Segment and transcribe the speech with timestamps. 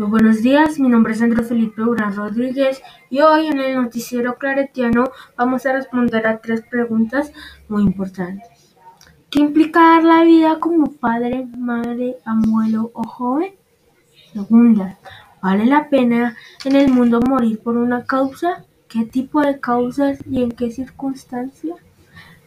[0.00, 4.38] Muy buenos días, mi nombre es Andrés Felipe Urán Rodríguez y hoy en el noticiero
[4.38, 5.04] claretiano
[5.36, 7.30] vamos a responder a tres preguntas
[7.68, 8.48] muy importantes.
[9.28, 13.52] ¿Qué implica dar la vida como padre, madre, abuelo o joven?
[14.32, 14.96] Segunda,
[15.42, 18.64] ¿vale la pena en el mundo morir por una causa?
[18.88, 21.76] ¿Qué tipo de causas y en qué circunstancias?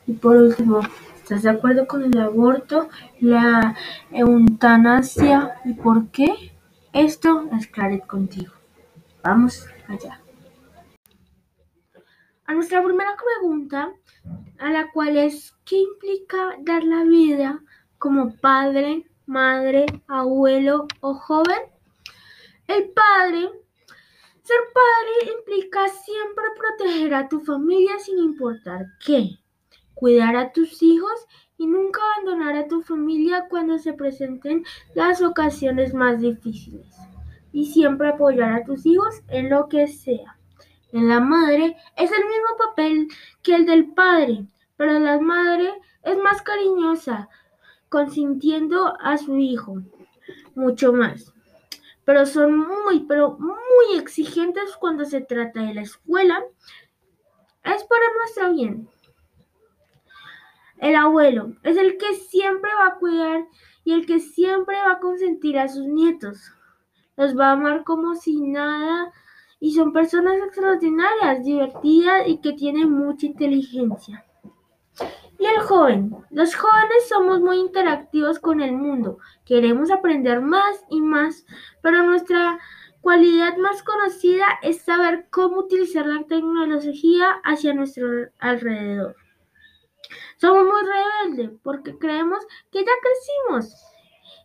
[0.08, 0.80] Y por último,
[1.18, 2.90] ¿estás de acuerdo con el aborto,
[3.20, 3.76] la
[4.12, 6.53] eutanasia y por qué?
[6.94, 8.54] Esto es Claret contigo.
[9.24, 10.22] Vamos allá.
[12.46, 13.92] A nuestra primera pregunta,
[14.60, 17.64] a la cual es ¿qué implica dar la vida
[17.98, 21.62] como padre, madre, abuelo o joven?
[22.68, 23.50] El padre,
[24.44, 29.40] ser padre implica siempre proteger a tu familia sin importar qué,
[29.94, 31.28] cuidar a tus hijos
[31.58, 34.64] y nunca abandonar a tu familia cuando se presenten
[34.96, 36.88] las ocasiones más difíciles.
[37.52, 40.38] Y siempre apoyar a tus hijos en lo que sea.
[40.92, 43.08] En la madre es el mismo papel
[43.42, 44.46] que el del padre,
[44.78, 47.30] pero la madre es más cariñosa,
[47.90, 49.82] consintiendo a su hijo
[50.56, 51.34] mucho más.
[52.06, 56.44] Pero son muy, pero muy exigentes cuando se trata de la escuela.
[57.64, 58.90] Es para nuestro bien.
[60.78, 63.48] El abuelo es el que siempre va a cuidar
[63.84, 66.52] y el que siempre va a consentir a sus nietos.
[67.16, 69.12] Los va a amar como si nada
[69.60, 74.26] y son personas extraordinarias, divertidas y que tienen mucha inteligencia.
[75.40, 76.16] Y el joven.
[76.32, 79.20] Los jóvenes somos muy interactivos con el mundo.
[79.46, 81.46] Queremos aprender más y más,
[81.82, 82.60] pero nuestra
[83.02, 88.08] cualidad más conocida es saber cómo utilizar la tecnología hacia nuestro
[88.40, 89.16] alrededor.
[90.38, 93.94] Somos muy rebeldes porque creemos que ya crecimos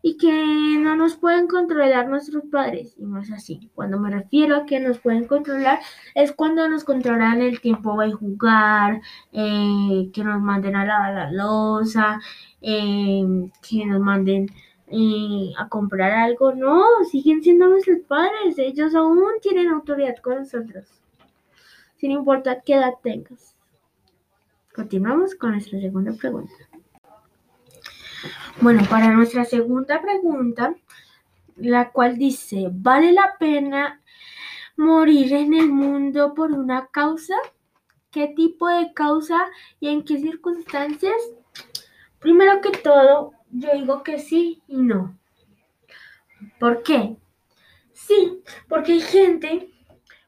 [0.03, 2.95] y que no nos pueden controlar nuestros padres.
[2.99, 3.71] Y no es así.
[3.75, 5.81] Cuando me refiero a que nos pueden controlar,
[6.15, 9.01] es cuando nos controlan el tiempo de jugar,
[9.33, 12.21] eh, que nos manden a lavar la losa,
[12.63, 14.47] eh, que nos manden
[14.89, 16.55] eh, a comprar algo.
[16.55, 18.59] No, siguen siendo nuestros padres.
[18.59, 20.87] Ellos aún tienen autoridad con nosotros,
[21.97, 23.58] sin importar qué edad tengas.
[24.79, 26.55] Continuamos con nuestra segunda pregunta.
[28.61, 30.73] Bueno, para nuestra segunda pregunta,
[31.57, 34.01] la cual dice, ¿vale la pena
[34.77, 37.35] morir en el mundo por una causa?
[38.13, 39.49] ¿Qué tipo de causa
[39.81, 41.21] y en qué circunstancias?
[42.21, 45.19] Primero que todo, yo digo que sí y no.
[46.61, 47.17] ¿Por qué?
[47.93, 49.73] Sí, porque hay gente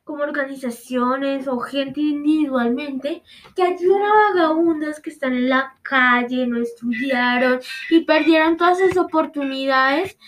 [0.05, 3.23] como organizaciones o gente individualmente
[3.55, 8.97] que ayudan a vagabundos que están en la calle, no estudiaron y perdieron todas sus
[8.97, 10.19] oportunidades.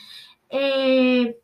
[0.50, 1.36] Eh,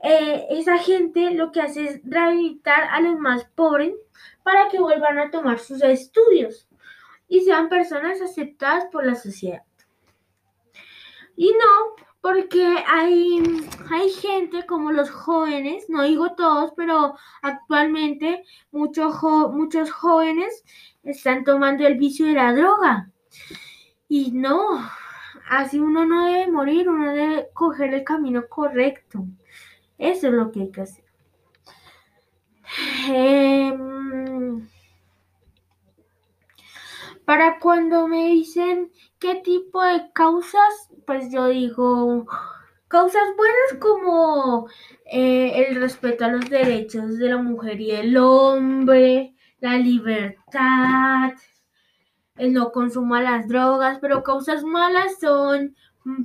[0.00, 3.94] eh, esa gente lo que hace es rehabilitar a los más pobres
[4.44, 6.68] para que vuelvan a tomar sus estudios
[7.28, 9.62] y sean personas aceptadas por la sociedad.
[11.36, 13.40] Y no porque hay,
[13.90, 20.64] hay gente como los jóvenes, no digo todos, pero actualmente muchos, muchos jóvenes
[21.02, 23.10] están tomando el vicio de la droga.
[24.08, 24.58] Y no,
[25.48, 29.24] así uno no debe morir, uno debe coger el camino correcto.
[29.98, 31.04] Eso es lo que hay que hacer.
[33.08, 34.68] Em,
[37.28, 42.24] para cuando me dicen qué tipo de causas, pues yo digo
[42.88, 44.66] causas buenas como
[45.04, 51.32] eh, el respeto a los derechos de la mujer y el hombre, la libertad,
[52.38, 55.76] el no consumo a las drogas, pero causas malas son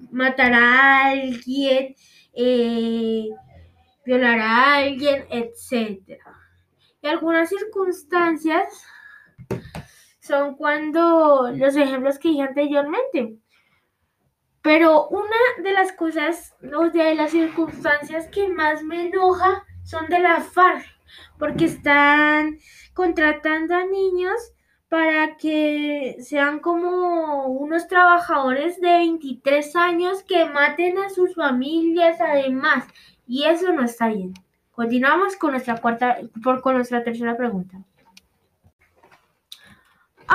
[0.09, 1.95] matar a alguien,
[2.31, 3.27] eh,
[4.05, 6.17] violar a alguien, etc.
[7.01, 8.85] Y algunas circunstancias
[10.23, 13.37] son cuando los ejemplos que dije anteriormente.
[14.61, 20.19] Pero una de las cosas, o de las circunstancias que más me enoja son de
[20.19, 20.85] la FARC,
[21.37, 22.57] porque están
[22.93, 24.53] contratando a niños
[24.87, 32.85] para que sean como unos trabajadores de 23 años que maten a sus familias además.
[33.27, 34.33] Y eso no está bien.
[34.71, 36.19] Continuamos con nuestra cuarta,
[36.61, 37.83] con nuestra tercera pregunta.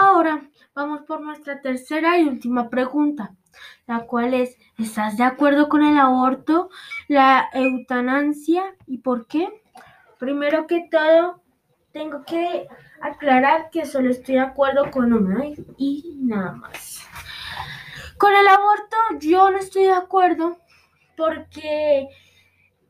[0.01, 3.35] Ahora vamos por nuestra tercera y última pregunta,
[3.89, 6.71] la cual es, ¿estás de acuerdo con el aborto,
[7.09, 9.49] la eutanasia y por qué?
[10.21, 11.43] Primero que todo,
[11.91, 12.69] tengo que
[13.01, 15.47] aclarar que solo estoy de acuerdo con una
[15.77, 17.05] y nada más.
[18.19, 20.59] Con el aborto yo no estoy de acuerdo
[21.17, 22.07] porque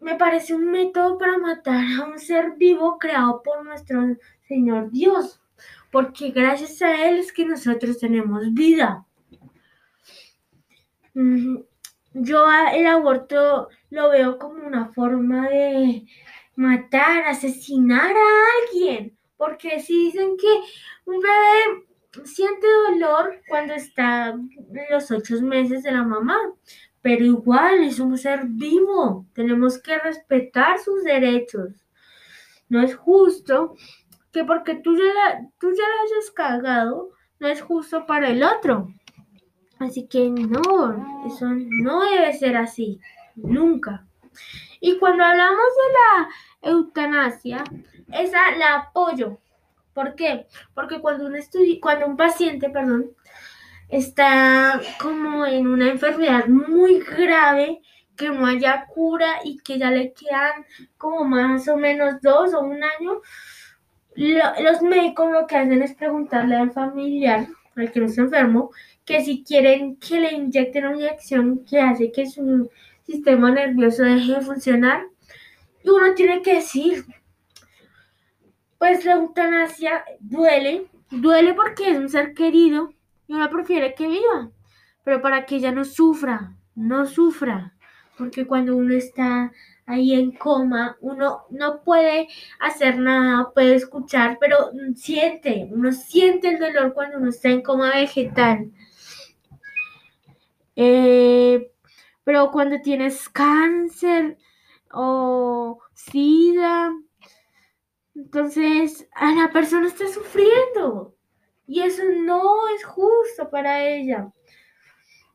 [0.03, 3.99] me parece un método para matar a un ser vivo creado por nuestro
[4.47, 5.41] Señor Dios,
[5.91, 9.07] porque gracias a Él es que nosotros tenemos vida.
[12.15, 16.07] Yo el aborto lo veo como una forma de
[16.57, 20.49] matar, asesinar a alguien, porque si dicen que
[21.05, 21.87] un bebé
[22.25, 24.51] siente dolor cuando está en
[24.91, 26.39] los ocho meses de la mamá,
[27.03, 31.87] pero igual es un ser vivo, tenemos que respetar sus derechos.
[32.69, 33.77] No es justo
[34.33, 38.43] que porque tú ya la, tú ya la hayas cagado, no es justo para el
[38.43, 38.89] otro.
[39.79, 43.01] Así que no, eso no debe ser así,
[43.37, 44.07] nunca.
[44.81, 47.65] Y cuando hablamos de la eutanasia,
[48.13, 49.39] esa la apoyo.
[49.93, 50.47] ¿Por qué?
[50.75, 51.37] Porque cuando un,
[51.81, 53.11] cuando un paciente, perdón,
[53.89, 57.81] está como en una enfermedad muy grave,
[58.17, 60.67] que no haya cura y que ya le quedan
[60.97, 63.23] como más o menos dos o un año,
[64.19, 68.71] los médicos lo que hacen es preguntarle al familiar, al que no está enfermo,
[69.05, 72.69] que si quieren que le inyecten una inyección que hace que su
[73.05, 75.05] sistema nervioso deje de funcionar.
[75.85, 77.05] Y uno tiene que decir,
[78.79, 82.93] pues la eutanasia duele, duele porque es un ser querido
[83.29, 84.51] y uno prefiere que viva,
[85.05, 87.75] pero para que ella no sufra, no sufra,
[88.17, 89.53] porque cuando uno está
[89.89, 92.29] ahí en coma, uno no puede
[92.61, 97.91] hacer nada, puede escuchar, pero siente, uno siente el dolor cuando uno está en coma
[97.95, 98.71] vegetal.
[100.77, 101.73] Eh,
[102.23, 104.37] pero cuando tienes cáncer
[104.93, 106.93] o sida,
[108.15, 111.15] entonces a la persona está sufriendo.
[111.67, 114.31] Y eso no es justo para ella.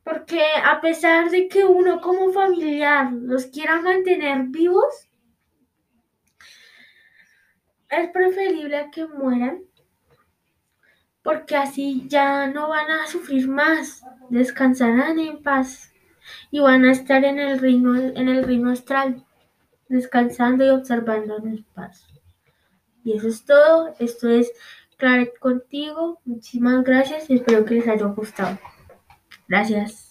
[0.03, 5.09] Porque a pesar de que uno como familiar los quiera mantener vivos,
[7.89, 9.63] es preferible que mueran
[11.23, 15.91] porque así ya no van a sufrir más, descansarán en paz
[16.51, 19.25] y van a estar en el reino, en el reino astral,
[19.87, 22.05] descansando y observando en paz.
[23.05, 23.95] Y eso es todo.
[23.99, 24.51] Esto es
[24.97, 26.19] Claret contigo.
[26.25, 28.57] Muchísimas gracias y espero que les haya gustado.
[29.47, 30.03] Gracias.